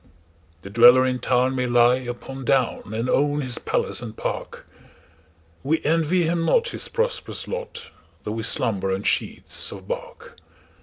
The 0.63 0.71
dweller 0.71 1.05
in 1.05 1.19
town 1.19 1.53
may 1.55 1.67
lie 1.67 1.97
upon 1.97 2.43
down, 2.43 2.91
And 2.91 3.07
own 3.07 3.41
his 3.41 3.59
palace 3.59 4.01
and 4.01 4.17
park:We 4.17 5.79
envy 5.85 6.23
him 6.23 6.43
not 6.43 6.69
his 6.69 6.87
prosperous 6.87 7.47
lot, 7.47 7.91
Though 8.23 8.31
we 8.31 8.41
slumber 8.41 8.91
on 8.91 9.03
sheets 9.03 9.71
of 9.71 9.87
bark. 9.87 10.37